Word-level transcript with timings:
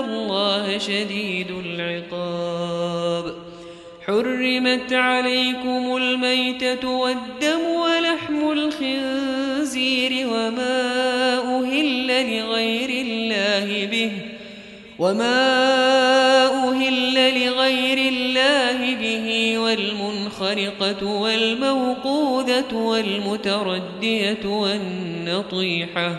الله 0.00 0.78
شديد 0.78 1.50
العقاب. 1.50 3.34
حرمت 4.06 4.92
عليكم 4.92 5.96
الميتة 5.96 6.88
والدم 6.88 7.60
ولحم 7.80 8.50
الخنزير 8.52 10.26
وما 10.26 11.38
أهل 11.38 12.06
لغير 12.06 12.90
الله 13.06 13.86
به 13.86 14.12
وما 14.98 15.56
أهل 16.68 17.44
لغير 17.44 17.98
الله 17.98 18.94
به 18.94 19.58
والمنخرقة 19.58 21.06
والموقوذة 21.06 22.74
والمتردية 22.74 24.44
والنطيحة 24.44 26.18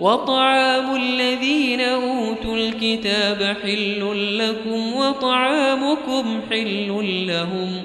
وطعام 0.00 0.96
الذين 0.96 1.80
أوتوا 1.80 2.56
الكتاب 2.56 3.56
حل 3.62 4.38
لكم 4.38 4.96
وطعامكم 4.96 6.40
حل 6.50 6.88
لهم 7.26 7.82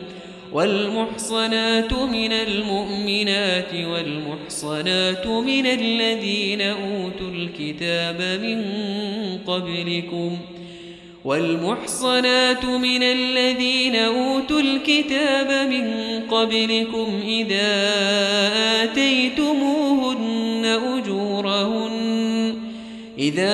والمحصنات 0.53 1.93
من 1.93 2.31
المؤمنات 2.31 3.73
والمحصنات 3.73 5.27
من 5.27 5.65
الذين 5.65 6.61
أوتوا 6.61 7.29
الكتاب 7.33 8.41
من 8.41 8.65
قبلكم 9.47 10.37
ۖ 10.57 10.61
والمحصنات 11.25 12.65
من 12.65 13.03
الذين 13.03 13.95
أوتوا 13.95 14.59
الكتاب 14.59 15.69
من 15.69 15.91
قبلكم 16.31 17.21
إذا 17.27 17.93
آتيتموهن 18.83 20.65
أجورهن 20.65 21.70
إذا 23.21 23.53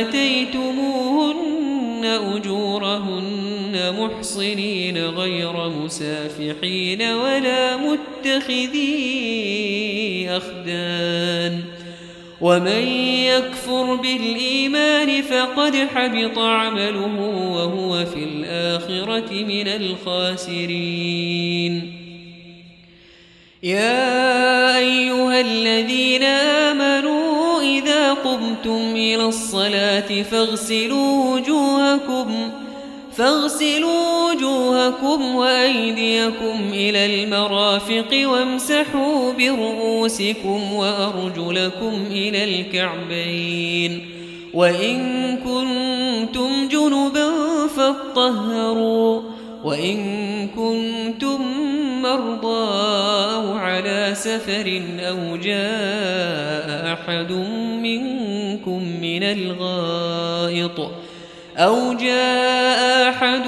آتيتموهن 0.00 2.04
أجورهن 2.04 3.94
محصنين 3.98 4.98
غير 4.98 5.68
مسافحين 5.68 7.02
ولا 7.02 7.76
متخذي 7.76 8.92
أخدان 10.30 11.60
ومن 12.40 12.86
يكفر 13.26 13.94
بالإيمان 13.94 15.22
فقد 15.22 15.76
حبط 15.94 16.38
عمله 16.38 17.16
وهو 17.52 18.04
في 18.04 18.24
الآخرة 18.24 19.32
من 19.32 19.68
الخاسرين. 19.68 21.72
يا 23.62 24.78
أيها 24.78 25.40
الذين 25.40 26.22
آمنوا 26.22 27.21
إذا 27.78 28.12
قمتم 28.12 28.96
إلى 28.96 29.24
الصلاة 29.24 30.22
فاغسلوا 30.22 31.34
وجوهكم 31.34 32.50
فاغسلوا 33.16 34.30
وجوهكم 34.30 35.34
وأيديكم 35.34 36.56
إلى 36.72 37.24
المرافق 37.24 38.22
وامسحوا 38.24 39.32
برؤوسكم 39.32 40.72
وأرجلكم 40.72 42.04
إلى 42.10 42.44
الكعبين. 42.44 44.08
وإن 44.54 45.36
كنتم 45.36 46.68
جنبا 46.68 47.30
فاطهروا 47.76 49.22
وإن 49.64 49.98
كنتم 50.56 51.40
مرضى 52.02 52.68
أو 53.34 53.52
على 53.52 54.10
سفر 54.14 54.82
أو 55.00 55.36
جاء 55.36 56.92
أحد 56.92 57.32
منكم 57.82 58.82
من 59.02 59.22
الغائط 59.22 60.90
أو 61.56 61.92
جاء 61.92 63.08
أحد 63.08 63.46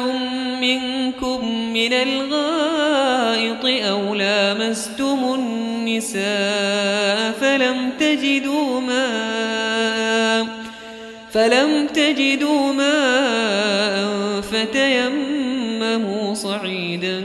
منكم 0.61 1.73
من 1.73 1.93
الغائط 1.93 3.65
أو 3.65 4.15
لامستم 4.15 5.35
النساء 5.35 7.33
فلم 7.41 7.91
تجدوا 8.01 8.81
ماء 8.81 10.47
فلم 11.33 11.87
تجدوا 11.87 12.73
ماء 12.73 14.41
فتيمموا 14.41 16.35
صعيدا 16.35 17.25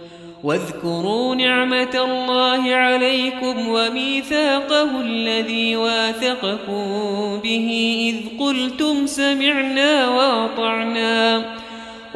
واذكروا 0.43 1.35
نعمة 1.35 1.95
الله 1.95 2.75
عليكم 2.75 3.67
وميثاقه 3.67 5.01
الذي 5.01 5.75
واثقكم 5.75 6.83
به 7.43 7.67
إذ 8.09 8.39
قلتم 8.39 9.07
سمعنا 9.07 10.09
وأطعنا. 10.09 11.45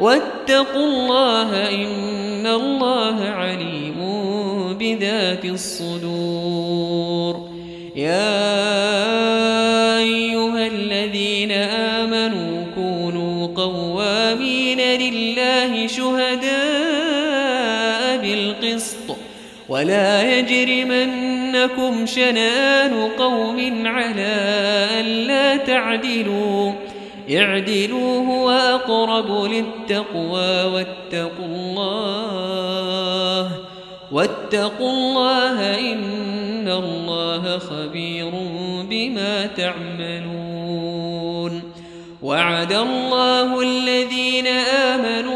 واتقوا 0.00 0.86
الله 0.86 1.70
إن 1.70 2.46
الله 2.46 3.28
عليم 3.28 3.96
بذات 4.78 5.44
الصدور. 5.44 6.96
يا 7.96 8.38
أيها 9.98 10.66
الذين 10.66 11.52
آمنوا 11.52 12.64
كونوا 12.74 13.46
قوامين 13.46 14.80
لله 14.80 15.86
شهداء 15.86 16.65
ولا 19.76 20.38
يجرمنكم 20.38 22.06
شنآن 22.06 23.08
قوم 23.18 23.86
على 23.86 24.36
ألا 25.00 25.56
تعدلوا. 25.56 26.72
اعدلوا 27.30 28.26
هو 28.26 28.50
أقرب 28.50 29.44
للتقوى 29.44 30.64
واتقوا 30.64 31.46
الله. 31.46 33.50
واتقوا 34.12 34.90
الله 34.90 35.78
إن 35.92 36.68
الله 36.68 37.58
خبير 37.58 38.30
بما 38.90 39.46
تعملون. 39.46 40.96
وعد 42.22 42.72
الله 42.72 43.60
الذين 43.60 44.46
آمنوا 44.46 45.35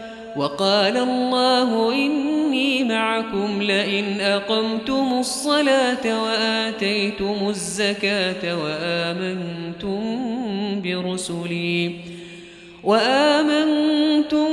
وقال 0.35 0.97
الله 0.97 1.93
إني 1.93 2.83
معكم 2.83 3.61
لئن 3.61 4.21
أقمتم 4.21 5.13
الصلاة 5.19 6.23
وآتيتم 6.23 7.49
الزكاة 7.49 8.63
وآمنتم 8.63 10.01
برسلي 10.81 11.95
وآمنتم 12.83 14.47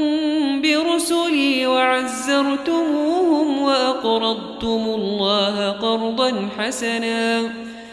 برسلي 0.62 1.66
وعزرتموهم 1.66 3.62
وأقرضتم 3.62 4.82
الله 4.86 5.70
قرضا 5.70 6.48
حسنا 6.58 7.42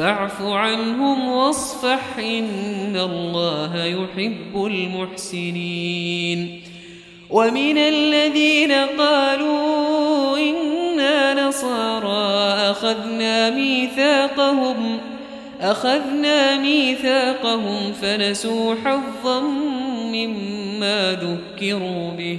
فاعف 0.00 0.42
عنهم 0.42 1.28
واصفح 1.28 2.18
إن 2.18 2.96
الله 2.96 3.84
يحب 3.84 4.64
المحسنين. 4.66 6.62
ومن 7.30 7.78
الذين 7.78 8.72
قالوا 8.72 10.38
إنا 10.38 11.48
نصارى 11.48 12.54
أخذنا 12.70 13.50
ميثاقهم 13.50 14.98
أخذنا 15.60 16.56
ميثاقهم 16.56 17.92
فنسوا 17.92 18.74
حظا 18.84 19.40
مما 20.12 21.12
ذكروا 21.12 22.10
به. 22.10 22.38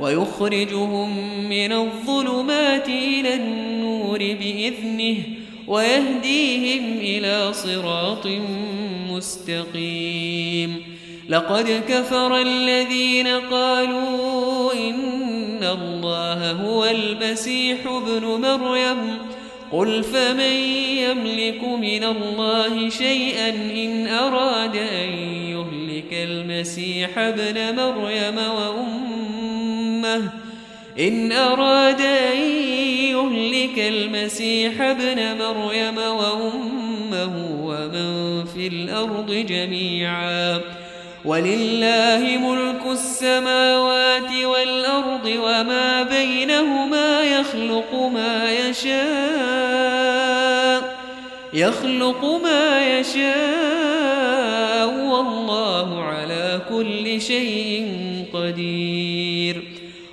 ويخرجهم 0.00 1.38
من 1.48 1.72
الظلمات 1.72 2.88
إلى 2.88 3.34
النور 3.34 4.18
بإذنه 4.18 5.16
ويهديهم 5.66 6.98
إلى 7.00 7.52
صراط 7.52 8.26
مستقيم. 9.10 10.82
لقد 11.28 11.82
كفر 11.88 12.40
الذين 12.40 13.26
قالوا 13.26 14.72
إن 14.72 15.64
الله 15.64 16.52
هو 16.52 16.84
المسيح 16.84 17.78
ابن 17.86 18.24
مريم. 18.24 19.18
قل 19.72 20.02
فمن 20.02 20.52
يملك 20.98 21.64
من 21.64 22.04
الله 22.04 22.88
شيئا 22.88 23.48
إن 23.48 24.06
أراد 24.08 24.76
أن 24.76 25.08
يهلك 25.28 26.12
المسيح 26.12 27.18
ابن 27.18 27.76
مريم 27.76 28.36
وأمه 28.38 29.47
إن 30.98 31.32
أراد 31.32 32.00
أن 32.00 32.38
يهلك 33.10 33.78
المسيح 33.78 34.80
ابن 34.80 35.38
مريم 35.38 35.98
وأمه 35.98 37.34
ومن 37.62 38.44
في 38.44 38.66
الأرض 38.66 39.32
جميعا. 39.48 40.60
ولله 41.24 42.38
ملك 42.38 42.92
السماوات 42.92 44.32
والأرض 44.44 45.26
وما 45.26 46.02
بينهما 46.02 47.22
يخلق 47.22 47.94
ما 47.94 48.52
يشاء. 48.52 48.98
يخلق 51.52 52.24
ما 52.42 52.98
يشاء 52.98 54.88
والله 54.88 56.02
على 56.02 56.60
كل 56.70 57.20
شيء 57.20 57.88
قدير. 58.34 59.17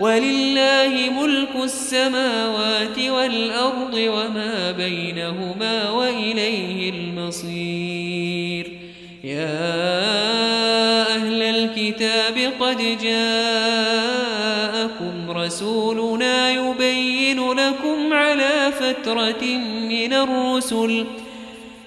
ولله 0.00 1.10
ملك 1.10 1.64
السماوات 1.64 2.98
والأرض 2.98 3.94
وما 3.94 4.72
بينهما 4.72 5.90
وإليه 5.90 6.90
المصير. 6.90 8.72
يا 9.24 9.86
أهل 11.16 11.42
الكتاب 11.42 12.52
قد 12.60 12.98
جاءكم 13.02 14.26
رسولنا 15.30 16.50
يبين 16.50 17.52
لكم 17.52 18.12
على 18.12 18.72
فترة 18.72 19.44
من 19.88 20.12
الرسل 20.12 21.06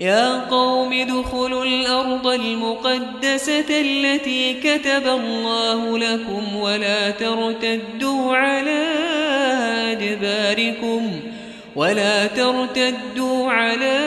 يا 0.00 0.40
قوم 0.50 0.92
ادخلوا 0.92 1.64
الأرض 1.64 2.26
المقدسة 2.26 3.80
التي 3.80 4.54
كتب 4.54 5.06
الله 5.06 5.98
لكم 5.98 6.56
ولا 6.56 7.10
ترتدوا 7.10 8.36
على 8.36 8.84
أدباركم 9.92 11.20
ولا 11.76 12.26
ترتدوا 12.26 13.50
على 13.50 13.98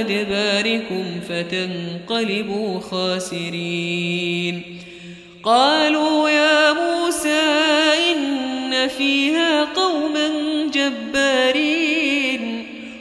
أدباركم 0.00 1.04
فتنقلبوا 1.28 2.80
خاسرين. 2.80 4.62
قالوا 5.44 6.28
يا 6.30 6.72
موسى 6.72 7.42
إن 8.12 8.88
فيها 8.88 9.64
قوما 9.64 10.28
جبارين. 10.74 11.85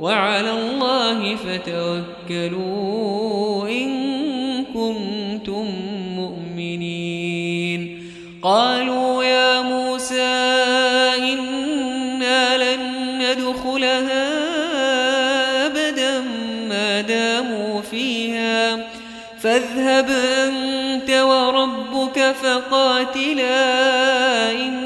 وعلى 0.00 0.50
الله 0.50 1.36
فتوكلوا 2.30 3.68
إن 3.68 3.90
كنتم 4.64 5.66
مؤمنين. 6.16 8.02
قالوا 8.42 9.24
يا 9.24 9.60
موسى 9.60 10.22
إنا 11.18 12.56
لن 12.56 12.80
ندخلها 13.22 14.28
أبدا 15.66 16.20
ما 16.68 17.00
داموا 17.00 17.80
فيها. 17.80 18.76
فاذهب 19.40 20.10
أنت 20.10 21.10
وربك 21.10 22.34
فقاتلا 22.42 23.52
إنا 24.52 24.85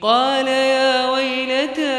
قال 0.00 0.48
يا 0.48 1.10
ويلتى 1.10 1.96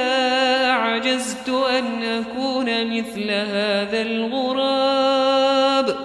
أعجزت 0.65 1.49
أن 1.49 2.03
أكون 2.03 2.97
مثل 2.97 3.31
هذا 3.31 4.01
الغراب؟ 4.01 5.95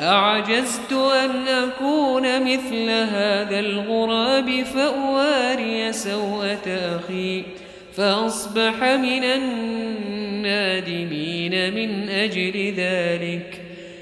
أعجزت 0.00 0.92
أن 0.92 1.48
أكون 1.48 2.42
مثل 2.44 2.90
هذا 2.90 3.58
الغراب 3.58 4.62
فأواري 4.62 5.92
سوءة 5.92 6.96
أخي 6.96 7.44
فأصبح 7.96 8.82
من 8.82 9.24
النادمين 10.44 10.94
من 11.74 12.08
أجل 12.08 12.74
ذلك. 12.76 13.61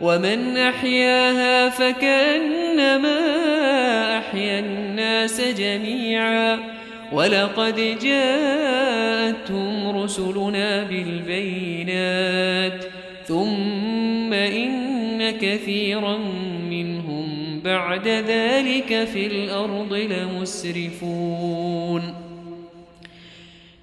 ومن 0.00 0.56
أحياها 0.56 1.68
فكأنما 1.68 3.18
أحيا 4.18 4.58
الناس 4.58 5.40
جميعا. 5.40 6.58
ولقد 7.12 7.98
جاءتهم 8.02 10.02
رسلنا 10.02 10.84
بالبينات 10.84 12.84
ثم 13.26 14.32
إن 14.32 15.30
كثيرا 15.30 16.18
منهم 16.70 17.60
بعد 17.64 18.08
ذلك 18.08 19.08
في 19.12 19.26
الأرض 19.26 20.08
لمسرفون. 20.40 22.14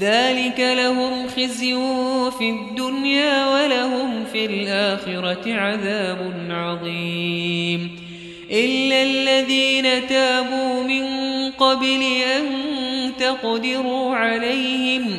ذلك 0.00 0.60
لهم 0.60 1.28
خزي 1.28 1.74
في 2.38 2.50
الدنيا 2.50 3.48
ولهم 3.48 4.24
في 4.32 4.44
الآخرة 4.46 5.54
عذاب 5.54 6.32
عظيم. 6.50 7.90
إلا 8.50 9.02
الذين 9.02 10.06
تابوا 10.06 10.82
من 10.82 11.04
قبل 11.50 12.02
أن 12.36 12.42
تقدروا 13.18 14.16
عليهم 14.16 15.18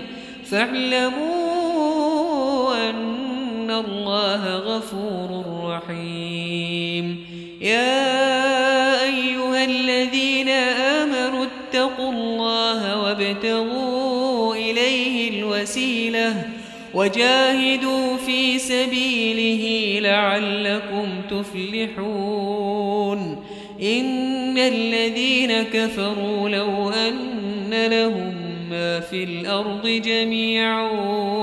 فاعلموا 0.52 1.30
أن 2.90 3.72
الله 3.72 4.56
غفور 4.58 5.46
رحيم. 5.64 7.26
يا 7.62 9.04
أيها 9.04 9.64
الذين 9.64 10.50
آمنوا 10.50 11.46
اتقوا 11.46 12.12
الله 12.12 13.02
وابتغوا 13.04 13.81
الوسيلة 15.62 16.44
وجاهدوا 16.94 18.18
في 18.18 18.60
سبيله 18.60 20.00
لعلكم 20.00 21.08
تفلحون. 21.30 23.20
إن 23.82 24.58
الذين 24.58 25.64
كفروا 25.64 26.50
لو 26.50 26.90
أن 26.90 27.74
لهم 27.88 28.34
ما 28.70 29.00
في 29.00 29.24
الأرض 29.24 29.88
جميعا 29.88 30.90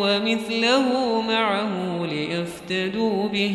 ومثله 0.02 1.20
معه 1.20 2.07
ليفتدوا 2.11 3.28
به 3.28 3.54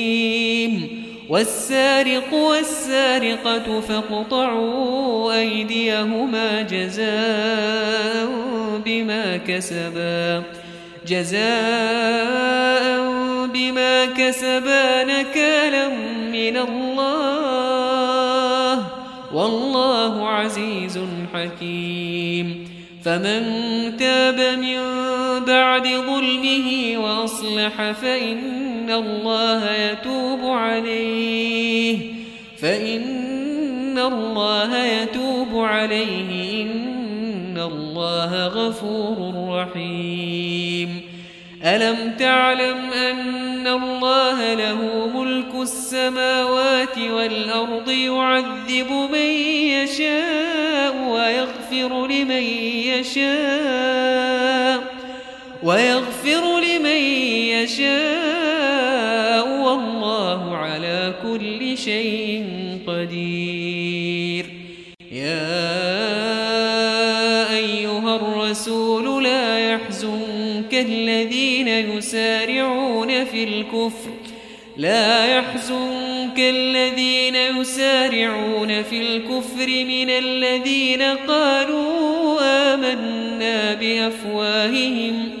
والسارق 1.31 2.33
والسارقة 2.33 3.81
فاقطعوا 3.81 5.33
أيديهما 5.33 6.61
جزاء 6.61 8.29
بما 8.85 9.37
كسبا 9.37 10.43
جزاء 11.07 11.41
بما 13.53 14.05
كسبا 14.05 15.03
نكالا 15.03 15.87
من 16.31 16.57
الله. 16.57 17.17
والله 19.33 20.29
عزيز 20.29 20.99
حكيم. 21.33 22.67
فمن 23.05 23.43
تاب 23.97 24.39
من 24.59 24.79
بعد 25.45 25.87
ظلمه 25.87 26.97
وأصلح 26.97 27.91
الله 28.91 29.71
يتوب 29.71 30.39
عليه. 30.43 31.97
فإن 32.61 33.99
الله 33.99 34.85
يتوب 34.85 35.63
عليه. 35.63 36.63
إن 36.63 37.57
الله 37.57 38.47
غفور 38.47 39.49
رحيم. 39.49 41.01
ألم 41.65 42.13
تعلم 42.19 42.77
أن 42.77 43.67
الله 43.67 44.53
له 44.53 45.07
ملك 45.15 45.55
السماوات 45.61 46.97
والأرض 46.97 47.89
يعذب 47.89 48.91
من 49.11 49.29
يشاء 49.83 50.95
ويغفر 51.09 52.07
لمن 52.07 52.43
يشاء 52.99 54.83
ويغفر 55.63 56.59
لمن 56.59 57.01
يشاء 57.53 58.20
شيء 61.85 62.45
قدير. 62.87 64.45
يا 65.11 65.61
أيها 67.55 68.15
الرسول 68.15 69.23
لا 69.23 69.73
يحزنك 69.73 70.73
الذين 70.73 71.67
يسارعون 71.67 73.25
في 73.25 73.43
الكفر. 73.43 74.09
لا 74.77 75.37
يحزنك 75.37 76.39
الذين 76.39 77.35
يسارعون 77.35 78.83
في 78.83 79.01
الكفر 79.01 79.67
من 79.67 80.09
الذين 80.09 81.01
قالوا 81.01 82.39
آمنا 82.73 83.73
بأفواههم. 83.73 85.40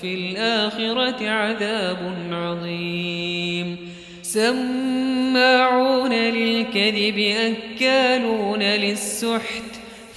في 0.00 0.14
الآخرة 0.14 1.30
عذاب 1.30 2.14
عظيم. 2.32 3.76
سماعون 4.22 6.12
للكذب 6.12 7.18
أكالون 7.18 8.62
للسحت 8.62 9.62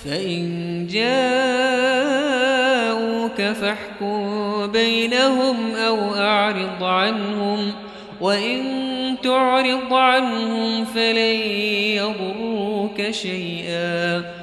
فإن 0.05 0.87
جاءوك 0.91 1.11
فاحكم 3.41 4.67
بينهم 4.71 5.75
أو 5.75 6.15
أعرض 6.15 6.83
عنهم 6.83 7.71
وإن 8.21 8.63
تعرض 9.23 9.93
عنهم 9.93 10.85
فلن 10.85 11.39
يضروك 11.97 13.11
شيئا. 13.11 14.42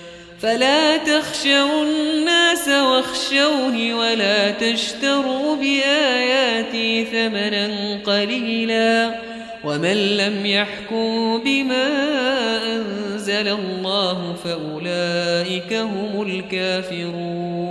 فلا 0.41 0.97
تخشوا 0.97 1.83
الناس 1.83 2.67
واخشوني 2.67 3.93
ولا 3.93 4.51
تشتروا 4.51 5.55
بآياتي 5.55 7.05
ثمنا 7.05 7.97
قليلا 8.05 9.15
ومن 9.63 10.17
لم 10.17 10.45
يحكم 10.45 11.41
بما 11.45 11.87
أنزل 12.75 13.47
الله 13.47 14.35
فأولئك 14.43 15.73
هم 15.73 16.21
الكافرون 16.21 17.70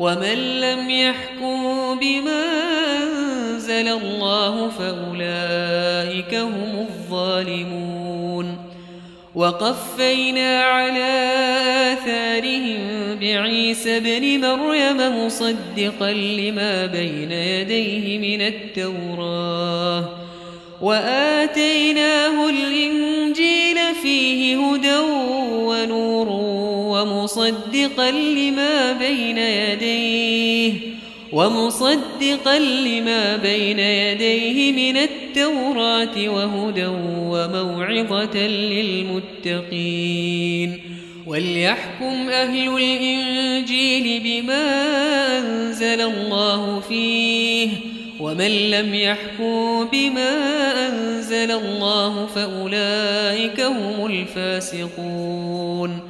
ومن 0.00 0.60
لم 0.60 0.90
يحكم 0.90 1.62
بما 2.00 2.44
أنزل 3.02 3.88
الله 3.88 4.68
فأولئك 4.68 6.34
هم 6.34 6.86
الظالمون. 6.88 8.56
وقفينا 9.34 10.62
على 10.62 11.30
آثارهم 11.92 12.78
بعيسى 13.20 14.00
بن 14.00 14.40
مريم 14.40 15.26
مصدقا 15.26 16.12
لما 16.12 16.86
بين 16.86 17.32
يديه 17.32 18.18
من 18.18 18.40
التوراة. 18.46 20.04
وآتيناه 20.82 22.48
الإنجيل 22.48 23.76
فيه 24.02 24.56
هدى 24.56 24.98
ونور 25.52 26.28
ومصدقا 27.00 28.10
لما 28.10 28.92
بين 28.92 29.38
يديه 29.38 30.72
ومصدقا 31.32 32.58
لما 32.58 33.36
بين 33.36 33.78
يديه 33.78 34.72
من 34.72 34.96
التوراة 34.96 36.28
وهدى 36.28 36.86
وموعظة 36.86 38.36
للمتقين. 39.46 40.80
وليحكم 41.26 42.28
أهل 42.28 42.76
الإنجيل 42.76 44.20
بما 44.24 44.88
أنزل 45.38 46.00
الله 46.00 46.80
فيه 46.80 47.68
ومن 48.20 48.70
لم 48.70 48.94
يحكم 48.94 49.88
بما 49.92 50.30
أنزل 50.88 51.50
الله 51.50 52.26
فأولئك 52.26 53.60
هم 53.60 54.06
الفاسقون. 54.06 56.09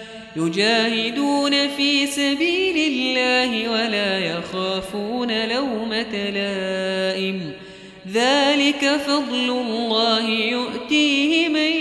يجاهدون 0.35 1.67
في 1.67 2.07
سبيل 2.07 2.77
الله 2.77 3.69
ولا 3.69 4.19
يخافون 4.19 5.47
لومة 5.49 6.29
لائم. 6.29 7.51
ذلك 8.13 8.99
فضل 9.07 9.49
الله 9.49 10.29
يؤتيه 10.29 11.47
من 11.49 11.71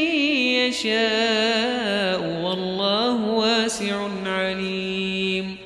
يشاء 0.67 2.21
والله 2.45 3.25
واسع 3.25 4.09
عليم. 4.27 5.57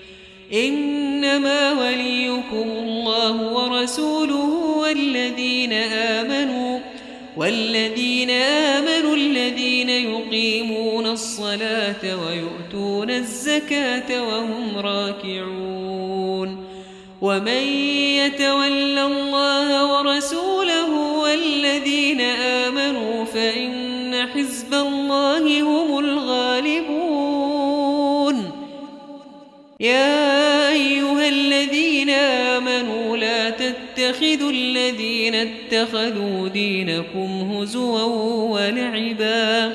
إنما 0.53 1.73
وليكم 1.73 2.71
الله 2.71 3.53
ورسوله 3.53 4.51
والذين 4.79 5.73
آمنوا 5.73 6.79
والذين 7.37 8.31
آمنوا 8.31 9.17
الذين 9.17 9.89
يقيمون 9.89 11.07
الصلاة 11.07 12.03
ويؤتون 12.03 12.64
الزكاة 13.11 14.23
وهم 14.23 14.77
راكعون 14.77 16.65
ومن 17.21 17.63
يتول 18.19 18.99
الله 18.99 19.93
ورسوله 19.93 20.91
والذين 21.19 22.21
آمنوا 22.21 23.25
فإن 23.25 24.27
حزب 24.35 24.75
الله 24.75 25.63
هم 25.63 25.99
الغالبون 25.99 27.45
يا 29.81 30.71
أيها 30.71 31.29
الذين 31.29 32.11
آمنوا 32.11 33.17
لا 33.17 33.51
تتخذوا 33.51 34.51
الذين 34.51 35.35
اتخذوا 35.35 36.49
دينكم 36.49 37.53
هزوا 37.53 38.03
ولعبا 38.51 39.75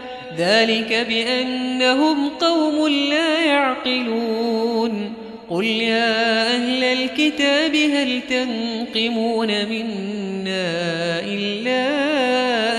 ذلك 0.37 1.05
بأنهم 1.09 2.29
قوم 2.29 2.87
لا 2.87 3.45
يعقلون. 3.45 5.13
قل 5.49 5.65
يا 5.65 6.55
أهل 6.55 6.83
الكتاب 6.83 7.75
هل 7.75 8.21
تنقمون 8.29 9.47
منا 9.47 10.71
إلا 11.19 11.87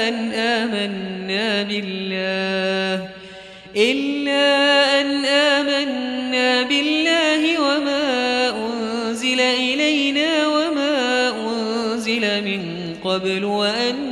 أن 0.09 0.33
آمنا 0.33 1.63
بالله؟ 1.63 3.09
إلا 3.77 5.01
أن 5.01 5.25
آمنا 5.25 6.63
بالله 6.63 7.61
وما 7.61 8.49
أنزل 8.51 9.41
إلينا 9.41 10.47
وما 10.47 11.29
أنزل 11.29 12.45
من 12.45 12.95
قبل 13.05 13.45
وأن 13.45 14.12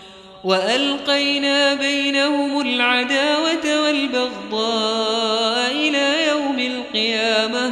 وألقينا 0.43 1.73
بينهم 1.73 2.61
العداوة 2.61 3.81
والبغضاء 3.83 5.71
إلى 5.71 6.27
يوم 6.27 6.59
القيامة. 6.59 7.71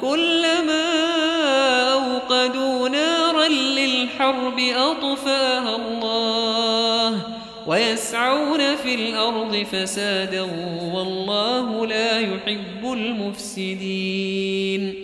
كلما 0.00 0.84
أوقدوا 1.92 2.88
نارا 2.88 3.48
للحرب 3.48 4.58
أطفاها 4.58 5.76
الله 5.76 7.20
ويسعون 7.66 8.76
في 8.76 8.94
الأرض 8.94 9.66
فسادا 9.72 10.42
والله 10.94 11.86
لا 11.86 12.20
يحب 12.20 12.92
المفسدين. 12.92 14.94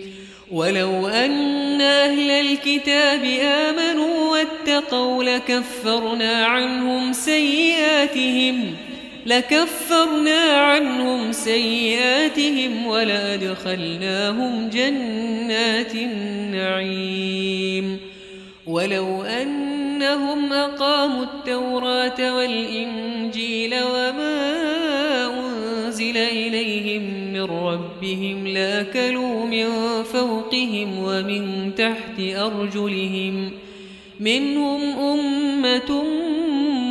ولو 0.51 1.07
أن 1.07 1.60
أهل 1.81 2.31
الكتاب 2.31 3.23
آمنوا 3.41 4.31
واتقوا 4.31 5.23
لكفرنا 5.23 6.45
عنهم 6.45 7.13
سيئاتهم 7.13 8.75
لكفرنا 9.25 10.41
عنهم 10.57 11.31
سيئاتهم 11.31 12.87
ولأدخلناهم 12.87 14.69
جنات 14.69 15.95
النعيم. 15.95 17.31
ولو 18.67 19.23
أنهم 19.23 20.53
أقاموا 20.53 21.23
التوراة 21.23 22.35
والإنجيل 22.35 23.75
وما 23.83 24.70
أنزل 26.11 26.17
إليهم 26.17 27.33
من 27.33 27.41
ربهم 27.41 28.47
لاكلوا 28.47 29.45
من 29.45 29.67
فوقهم 30.03 30.99
ومن 30.99 31.71
تحت 31.75 32.19
أرجلهم 32.19 33.51
منهم 34.19 34.81
أمة 34.81 36.03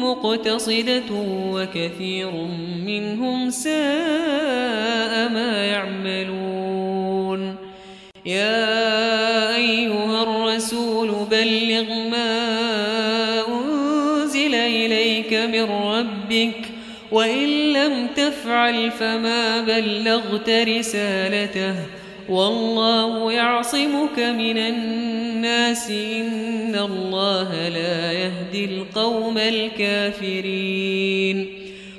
مقتصدة 0.02 1.10
وكثير 1.52 2.30
منهم 2.86 3.50
ساء 3.50 5.28
ما 5.28 5.66
يعملون 5.66 7.56
يا 8.26 9.56
أيها 9.56 10.22
الرسول 10.22 11.08
بلغ 11.30 12.08
ما 12.10 12.40
أنزل 13.48 14.54
إليك 14.54 15.32
من 15.34 15.62
ربك 15.64 16.80
وإن 17.12 17.59
لم 17.84 18.06
تفعل 18.16 18.90
فما 18.90 19.60
بلغت 19.60 20.50
رسالته 20.50 21.74
والله 22.28 23.32
يعصمك 23.32 24.18
من 24.18 24.58
الناس 24.58 25.90
إن 25.90 26.74
الله 26.74 27.68
لا 27.68 28.12
يهدي 28.12 28.64
القوم 28.64 29.38
الكافرين. 29.38 30.80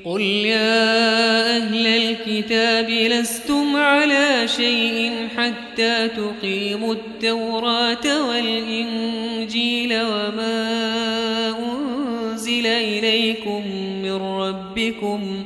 قل 0.06 0.22
يا 0.22 1.58
أهل 1.58 1.88
الكتاب 1.88 2.89
لستم 2.89 3.76
على 3.76 4.48
شيء 4.48 5.28
حتى 5.38 6.08
تقيموا 6.08 6.94
التوراة 6.94 8.28
والإنجيل 8.30 9.94
وما 9.94 11.56
أنزل 11.60 12.67
إليكم 12.67 13.63
من 14.04 14.15
ربكم 14.15 15.46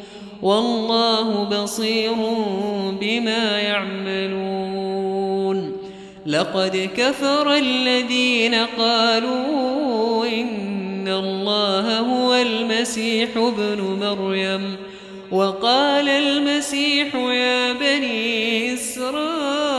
والله 0.41 1.43
بصير 1.43 2.15
بما 3.01 3.59
يعملون. 3.59 5.11
لقد 6.25 6.89
كفر 6.97 7.53
الذين 7.55 8.55
قالوا 8.55 10.25
إن 10.25 11.07
الله 11.07 11.99
هو 11.99 12.33
المسيح 12.33 13.29
ابن 13.37 13.81
مريم. 14.01 14.75
وقال 15.31 16.09
المسيح 16.09 17.15
يا 17.15 17.73
بني 17.73 18.73
إسرائيل 18.73 19.71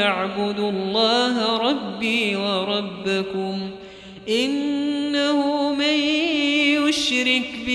اعبدوا 0.00 0.70
الله 0.70 1.56
ربي 1.56 2.36
وربكم 2.36 3.70
إنه 4.28 5.72
من 5.74 5.98
يشرك 6.88 7.51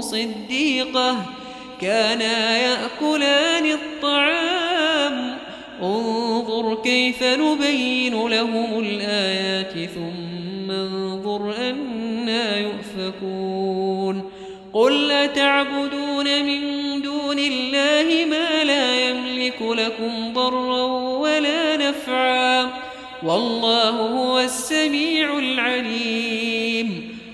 صديقة 0.00 1.16
كانا 1.80 2.58
يأكلان 2.58 3.66
الطعام. 3.66 5.36
انظر 5.82 6.74
كيف 6.84 7.22
نبين 7.22 8.28
لهم 8.28 8.78
الآيات 8.78 9.90
ثم 9.90 10.70
انظر 10.70 11.54
أنا 11.70 12.58
يؤفكون. 12.58 14.30
قل 14.72 15.10
أتعبدون 15.10 16.44
من 16.44 16.60
دون 17.02 17.38
الله 17.38 18.26
ما 18.30 18.64
لا 18.64 19.08
يملك 19.08 19.62
لكم 19.62 20.32
ضرا 20.32 20.82
ولا 21.18 21.76
نفعا. 21.76 22.70
والله 23.22 23.90
هو 23.90 24.38
السميع 24.38 25.38
العليم. 25.38 26.51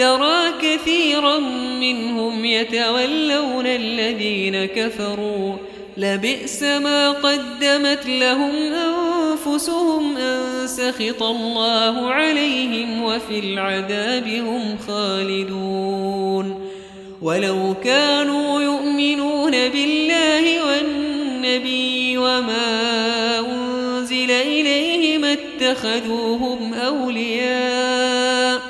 ترى 0.00 0.52
كثيرا 0.62 1.38
منهم 1.80 2.44
يتولون 2.44 3.66
الذين 3.66 4.64
كفروا. 4.64 5.54
لبئس 5.96 6.62
ما 6.62 7.10
قدمت 7.10 8.06
لهم 8.06 8.54
أنفسهم 8.72 10.16
أن 10.16 10.66
سخط 10.66 11.22
الله 11.22 12.10
عليهم 12.10 13.02
وفي 13.02 13.38
العذاب 13.38 14.28
هم 14.28 14.78
خالدون. 14.88 16.70
ولو 17.22 17.74
كانوا 17.84 18.60
يؤمنون 18.62 19.50
بالله 19.50 20.64
والنبي 20.66 22.18
وما 22.18 23.38
أنزل 23.38 24.30
إليه 24.30 25.18
ما 25.18 25.32
اتخذوهم 25.32 26.74
أولياء. 26.74 28.69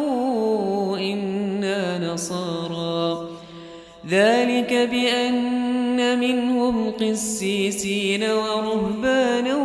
ذلك 4.11 4.73
بأن 4.91 6.19
منهم 6.19 6.91
قسيسين 6.91 8.23
ورهبانا 8.23 9.55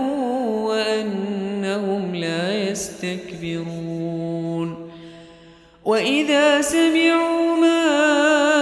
وأنهم 0.68 2.14
لا 2.14 2.70
يستكبرون. 2.70 4.06
وإذا 5.84 6.60
سمعوا 6.60 7.56
ما 7.56 7.82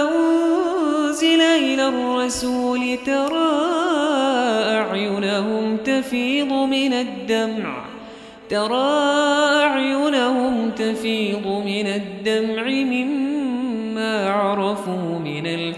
أنزل 0.01 1.41
إلى 1.41 1.87
الرسول 1.87 2.97
ترى 3.05 3.55
أعينهم 4.77 5.77
تفيض 5.77 6.53
من 6.53 6.93
الدمع 6.93 7.85
ترى 8.49 9.01
أعينهم 9.63 10.71
تفيض 10.71 11.47
من 11.47 11.87
الدمع 11.87 12.63
مما 12.63 13.24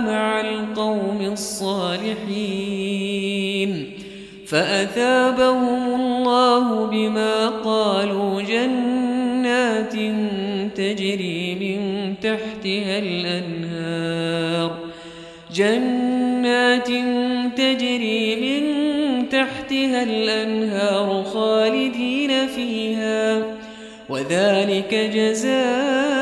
مع 0.00 0.40
القوم 0.40 1.20
الصالحين 1.32 2.72
فأثابهم 4.46 5.94
الله 5.94 6.86
بما 6.86 7.48
قالوا 7.48 8.42
جنات 8.42 9.92
تجري 10.76 11.54
من 11.54 12.14
تحتها 12.22 12.98
الأنهار 12.98 14.78
جنات 15.54 16.88
تجري 17.56 18.36
من 18.36 18.62
تحتها 19.28 20.02
الأنهار 20.02 21.24
خالدين 21.24 22.46
فيها 22.46 23.42
وذلك 24.08 24.94
جزاء 25.14 26.21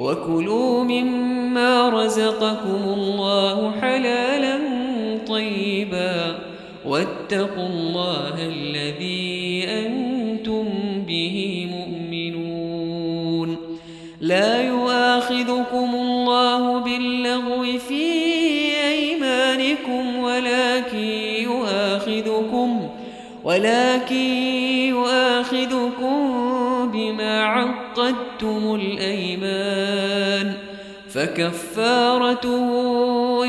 وكلوا 0.00 0.84
مما 0.84 1.88
رزقكم 1.88 2.82
الله 2.84 3.72
حلالا 3.80 4.58
طيبا 5.28 6.38
واتقوا 6.86 7.66
الله 7.66 8.34
الذي 8.38 9.64
أنتم 9.68 10.64
به 11.06 11.66
مؤمنون 11.70 13.56
لا 14.20 14.62
يؤاخذكم 14.62 15.94
الله 15.94 16.78
باللغو 16.78 17.78
في 17.78 18.04
أيمانكم 18.88 20.16
ولكن 20.16 21.08
يؤاخذكم 21.42 22.88
ولكن 23.44 24.39
عقدتم 28.42 28.74
الأيمان 28.74 30.52
فكفارته 31.10 32.68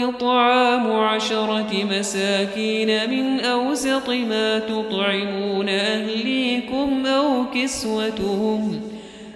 إطعام 0.10 0.92
عشرة 0.92 1.86
مساكين 1.92 3.10
من 3.10 3.40
أوسط 3.40 4.10
ما 4.10 4.60
تطعمون 4.60 5.70
أهليكم 5.70 7.06
أو 7.06 7.46
كسوتهم 7.56 8.82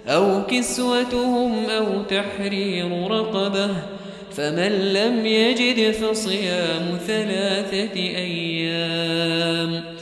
أو 0.07 0.45
كسوتهم 0.45 1.65
أو 1.69 2.03
تحرير 2.03 3.11
رقبة 3.11 3.69
فمن 4.31 4.93
لم 4.93 5.25
يجد 5.25 5.91
فصيام 5.91 6.97
ثلاثة 7.07 7.95
أيام 7.95 9.94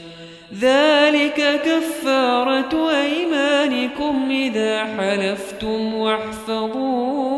ذلك 0.60 1.60
كفارة 1.64 2.90
أيمانكم 2.90 4.30
إذا 4.30 4.84
حلفتم 4.84 5.94
واحفظوا 5.94 7.34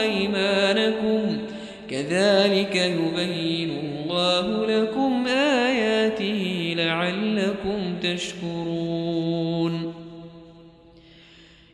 أيمانكم. 0.00 1.38
كذلك 1.90 2.76
يبين 2.76 3.70
الله 3.70 4.66
لكم 4.66 5.26
آياته 5.26 6.74
لعلكم 6.78 7.96
تشكرون. 8.02 9.94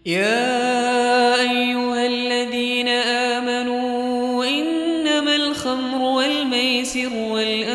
يا 0.07 0.92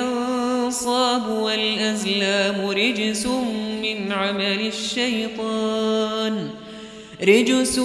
والأنصاب 0.03 1.27
والأزلام 1.27 2.69
رجس 2.69 3.25
من 3.81 4.11
عمل 4.11 4.67
الشيطان. 4.67 6.49
رجس 7.23 7.79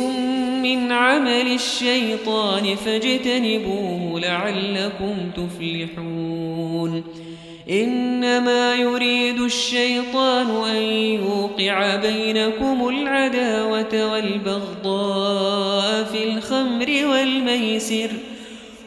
من 0.63 0.93
عمل 0.93 1.53
الشيطان 1.55 2.77
فاجتنبوه 2.77 4.21
لعلكم 4.21 5.15
تفلحون. 5.37 7.05
إنما 7.71 8.75
يريد 8.75 9.41
الشيطان 9.41 10.71
أن 10.71 10.83
يوقع 10.93 11.97
بينكم 11.97 12.89
العداوة 12.89 14.13
والبغضاء 14.13 16.05
في 16.05 16.25
الخمر 16.25 17.07
والميسر. 17.07 18.11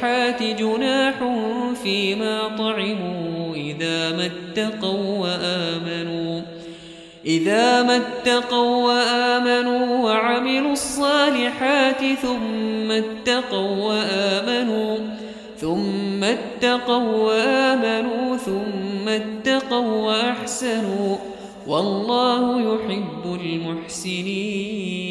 الصالحات 0.00 0.42
جناح 0.42 1.14
فيما 1.82 2.48
طعموا 2.58 3.54
إذا 3.54 4.10
ما 4.16 4.26
اتقوا 4.26 5.18
وآمنوا 5.18 6.40
إذا 7.26 7.82
ما 7.82 7.96
اتقوا 7.96 8.86
وآمنوا 8.86 10.04
وعملوا 10.04 10.72
الصالحات 10.72 12.04
ثم 12.22 12.90
اتقوا 12.90 13.76
وآمنوا 13.86 14.98
ثم 15.58 16.24
اتقوا 16.24 17.28
وآمنوا 17.28 18.36
ثم 18.36 19.08
اتقوا 19.08 20.06
وأحسنوا 20.06 21.16
والله 21.66 22.60
يحب 22.60 23.38
المحسنين 23.40 25.10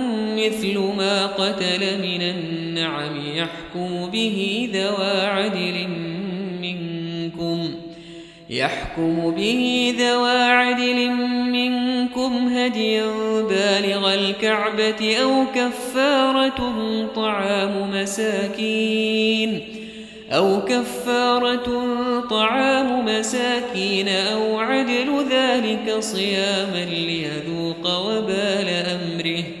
مثل 0.45 0.77
ما 0.97 1.27
قتل 1.27 2.01
من 2.01 2.21
النعم 2.21 3.35
يحكم 3.35 4.09
به 4.11 4.69
ذوى 4.73 5.21
عدل 5.21 5.87
منكم. 6.61 7.75
يحكم 8.49 9.31
به 9.31 9.93
ذوى 9.99 10.41
عدل 10.41 11.09
منكم 11.51 12.47
هديا 12.47 13.05
بالغ 13.41 14.13
الكعبة 14.13 15.17
أو 15.17 15.45
كفارة 15.55 16.61
طعام 17.15 17.91
مساكين. 17.93 19.61
أو 20.31 20.61
كفارة 20.61 21.67
طعام 22.29 23.05
مساكين 23.05 24.07
أو 24.09 24.59
عدل 24.59 25.25
ذلك 25.31 25.99
صياما 25.99 26.85
ليذوق 26.85 27.99
وبال 28.07 28.67
أمره. 28.69 29.60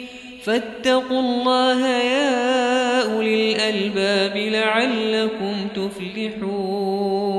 فاتقوا 0.43 1.19
الله 1.19 1.87
يا 1.87 3.03
أولي 3.13 3.51
الألباب 3.51 4.37
لعلكم 4.37 5.67
تفلحون. 5.75 7.31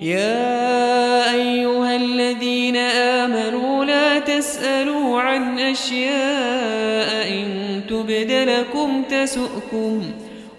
يا 0.00 1.34
أيها 1.34 1.96
الذين 1.96 2.76
آمنوا 2.76 3.84
لا 3.84 4.18
تسألوا 4.18 5.20
عن 5.20 5.58
أشياء 5.58 7.28
إن 7.28 7.80
تبد 7.88 8.30
لكم 8.30 9.02
تسؤكم 9.02 10.02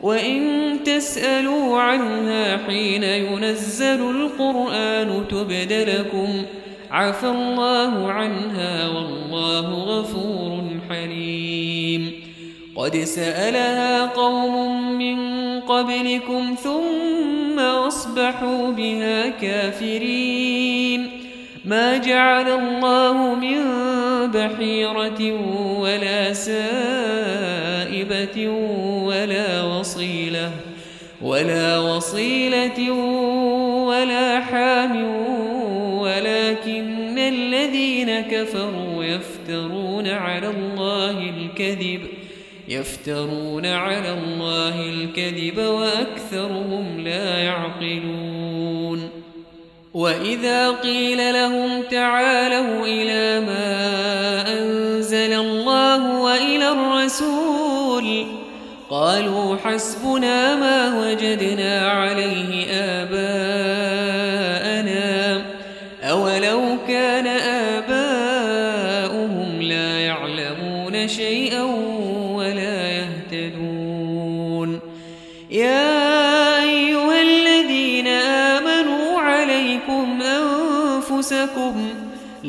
وإن 0.02 0.40
تسألوا 0.86 1.80
عنها 1.80 2.58
حين 2.68 3.04
ينزل 3.04 4.02
القرآن 4.10 5.26
تبد 5.30 5.74
لكم. 5.74 6.46
عفى 6.92 7.28
الله 7.28 8.12
عنها 8.12 8.88
والله 8.88 9.74
غفور 9.74 10.64
حليم. 10.90 12.12
قد 12.76 12.98
سألها 12.98 14.06
قوم 14.06 14.98
من 14.98 15.18
قبلكم 15.60 16.56
ثم 16.64 17.60
أصبحوا 17.60 18.72
بها 18.72 19.30
كافرين. 19.30 21.10
ما 21.66 21.98
جعل 21.98 22.50
الله 22.50 23.36
من 23.36 23.58
بحيرة 24.32 25.34
ولا 25.80 26.34
سائبة 26.34 26.88
ولا 29.04 29.64
وصيلة 29.64 30.52
ولا 31.22 31.80
وصيلة 31.80 32.92
ولا 33.88 34.40
حام 34.40 35.06
الذين 37.98 38.22
كفروا 38.22 39.04
يفترون 39.04 40.08
على 40.08 40.48
الله 40.48 41.30
الكذب 41.30 42.02
يفترون 42.68 43.66
على 43.66 44.14
الله 44.14 44.90
الكذب 44.90 45.58
وأكثرهم 45.58 47.00
لا 47.00 47.38
يعقلون. 47.38 49.10
وإذا 49.94 50.72
قيل 50.72 51.34
لهم 51.34 51.82
تعالوا 51.92 52.86
إلى 52.86 53.46
ما 53.46 53.70
أنزل 54.60 55.34
الله 55.34 56.22
وإلى 56.22 56.72
الرسول 56.72 58.26
قالوا 58.90 59.58
حسبنا 59.58 60.56
ما 60.56 61.00
وجدنا 61.02 61.92
عليه 61.92 62.66
آباءنا 62.72 63.37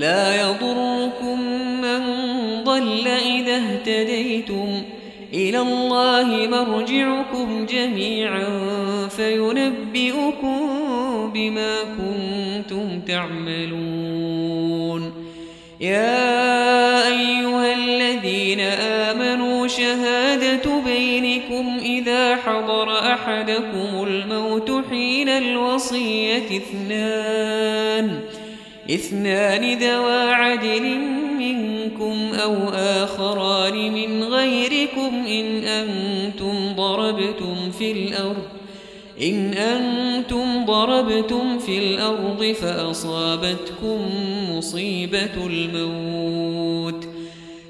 لا 0.09 0.25
يضركم 0.41 1.39
من 1.81 2.01
ضل 2.65 3.07
إذا 3.07 3.57
اهتديتم. 3.57 4.83
إلى 5.35 5.61
الله 5.61 6.49
مرجعكم 6.51 7.67
جميعا 7.67 8.49
فينبئكم 9.17 10.61
بما 11.35 11.75
كنتم 11.99 13.01
تعملون. 13.01 14.23
يا 15.81 17.09
أيها 17.09 17.75
الذين 17.75 18.61
آمنوا 18.61 19.67
شهادة 19.67 20.81
بينكم 20.87 21.79
إذا 21.83 22.37
حضر 22.37 22.99
أحدكم 22.99 24.05
الموت 24.07 24.71
حين 24.91 25.29
الوصية 25.29 26.47
اثنان. 26.57 28.21
إثنان 28.91 29.79
ذوى 29.79 30.33
عدل 30.33 30.99
منكم 31.39 32.35
أو 32.43 32.55
آخران 32.75 33.93
من 33.93 34.25
غيركم 34.25 35.25
إن 35.27 35.65
أنتم 35.65 36.73
ضربتم 36.77 37.71
في 37.79 37.93
الأرض 37.93 38.59
إن 39.23 39.53
أنتم 39.55 40.65
ضربتم 40.65 41.59
في 41.59 41.79
الأرض 41.79 42.55
فأصابتكم 42.61 43.99
مصيبة 44.51 45.47
الموت. 45.47 47.08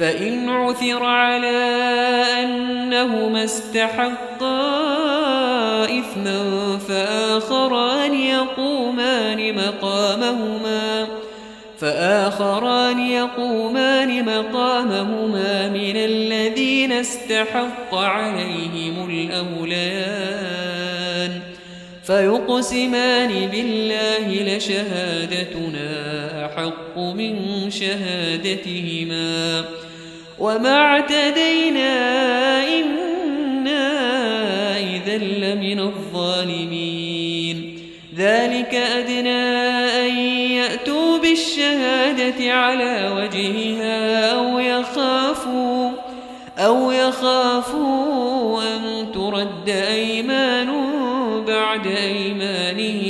فإن 0.00 0.48
عثر 0.48 1.04
على 1.04 1.66
أنهما 2.42 3.44
استحقا 3.44 4.80
إثما 5.84 6.78
فآخران 6.88 8.14
يقومان 8.14 9.54
مقامهما 9.54 11.06
فآخران 11.78 13.00
يقومان 13.00 14.24
مقامهما 14.24 15.68
من 15.68 15.96
الذين 15.96 16.92
استحق 16.92 17.94
عليهم 17.94 19.10
الأوليان 19.10 20.50
فيقسمان 22.04 23.48
بالله 23.52 24.56
لشهادتنا 24.56 25.90
أحق 26.46 26.98
من 26.98 27.70
شهادتهما 27.70 29.64
وما 30.40 30.74
اعتدينا 30.74 31.92
إنا 32.68 33.84
إذا 34.78 35.16
لمن 35.16 35.80
الظالمين. 35.80 37.78
ذلك 38.16 38.74
أدنى 38.74 39.44
أن 40.06 40.16
يأتوا 40.50 41.18
بالشهادة 41.18 42.52
على 42.52 43.12
وجهها 43.16 44.30
أو 44.32 44.58
يخافوا 44.58 45.90
أو 46.58 46.90
يخافوا 46.90 48.62
أن 48.62 49.12
ترد 49.12 49.68
أيمان 49.68 50.68
بعد 51.46 51.86
أيمانهم. 51.86 53.09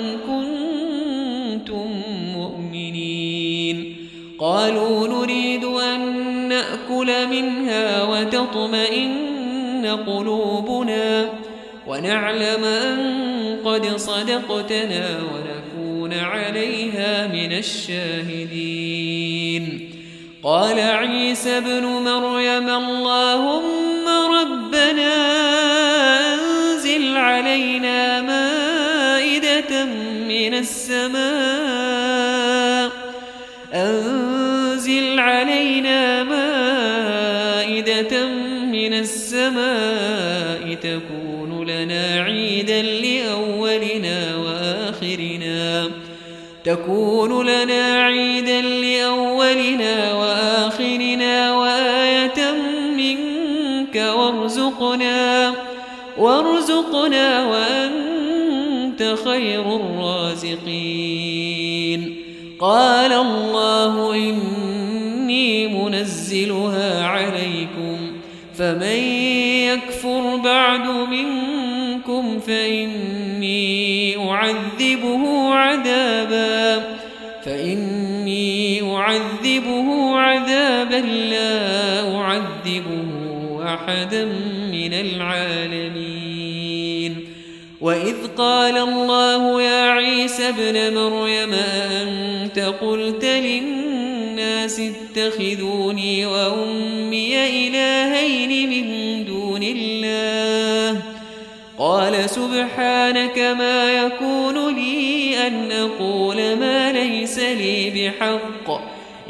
نأكل 7.05 7.27
منها 7.27 8.03
وتطمئن 8.03 9.85
قلوبنا 10.07 11.29
ونعلم 11.87 12.63
أن 12.63 13.57
قد 13.65 13.97
صدقتنا 13.97 15.19
ونكون 15.21 16.13
عليها 16.13 17.27
من 17.27 17.57
الشاهدين. 17.57 19.01
قال 20.43 20.79
عيسى 20.79 21.57
ابن 21.57 21.83
مريم 21.83 22.69
اللهم 22.69 24.07
ربنا 24.07 25.41
علينا 27.17 28.21
مائدة 28.21 29.85
من 30.27 30.53
السماء 30.53 31.70
مائدة 38.01 38.27
من 38.71 38.93
السماء 38.93 40.73
تكون 40.73 41.63
لنا 41.67 42.21
عيدا 42.23 42.81
لأولنا 42.81 44.35
وآخرنا. 44.35 45.89
تكون 46.63 47.45
لنا 47.45 48.03
عيدا 48.03 48.61
لأولنا 48.61 50.13
وآخرنا 50.13 51.57
وآية 51.57 52.51
منك 52.97 53.95
وارزقنا 53.95 55.53
وارزقنا 56.17 57.45
وأنت 57.45 59.15
خير 59.25 59.75
الرازقين. 59.75 61.11
قال 62.59 63.13
الله 63.13 64.15
إني 64.15 65.67
منزلها 65.67 67.05
عليكم 67.05 67.60
فمن 68.61 69.03
يكفر 69.73 70.35
بعد 70.35 70.87
منكم 70.87 72.39
فإني 72.39 74.17
أعذبه 74.29 75.53
عذابا 75.53 76.83
فإني 77.45 78.81
أعذبه 78.95 80.15
عذابا 80.15 80.95
لا 81.05 82.15
أعذبه 82.15 83.73
أحدا 83.73 84.25
من 84.71 84.93
العالمين. 84.93 86.31
وإذ 87.81 88.15
قال 88.37 88.77
الله 88.77 89.61
يا 89.61 89.91
عيسى 89.91 90.49
ابن 90.49 90.93
مريم 90.95 91.53
أنت 91.53 92.59
قلت 92.59 93.25
للناس 93.25 93.80
اتخذوني 94.79 96.25
وأمي 96.25 97.67
إلهين 97.67 98.69
من 98.69 99.25
دون 99.25 99.63
الله. 99.63 101.01
قال 101.77 102.29
سبحانك 102.29 103.39
ما 103.39 103.93
يكون 103.93 104.75
لي 104.75 105.47
أن 105.47 105.71
أقول 105.71 106.35
ما 106.35 106.91
ليس 106.91 107.39
لي 107.39 107.89
بحق. 107.89 108.81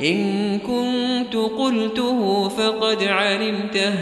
إن 0.02 0.60
كنت 0.60 1.36
قلته 1.36 2.50
فقد 2.50 3.04
علمته. 3.04 3.94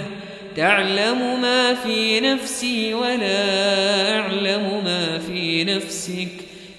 تعلم 0.55 1.41
ما 1.41 1.74
في 1.74 2.20
نفسي 2.20 2.93
ولا 2.93 4.20
أعلم 4.20 4.82
ما 4.86 5.18
في 5.18 5.64
نفسك. 5.64 6.28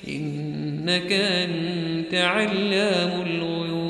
إنك 0.09 1.13
أنت 1.13 2.15
علام 2.15 3.25
الغيوب. 3.27 3.90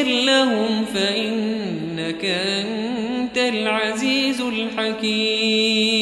تغفر 0.00 0.12
لهم 0.24 0.84
فإنك 0.94 2.24
أنت 2.24 3.38
العزيز 3.38 4.40
الحكيم. 4.40 5.99